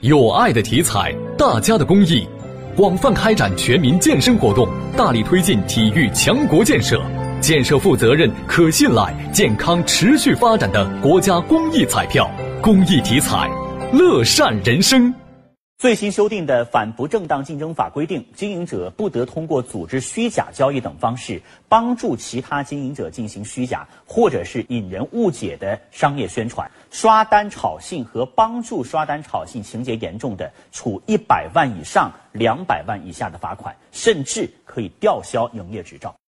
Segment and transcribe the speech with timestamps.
[0.00, 2.26] 有爱的体彩，大家的公益，
[2.76, 7.00] 广泛开展全民健身活动，大力推进体育强国建设，
[7.40, 12.30] 建设负责任、可信赖、健康持续发展的国家公益彩票。
[12.60, 13.50] 公益体彩，
[13.92, 15.14] 乐善人生。
[15.76, 26.70] 最新修订的反不正当竞争法规定，经营者不得通过组织虚假交易等方式，帮助其他经营者进行虚假或者是引人误解的商业宣传。
[26.90, 36.14] 刷单炒信和帮助刷单炒信情节严重的，处一百万以上两百万以下的罚款，甚至可以吊销营业执照。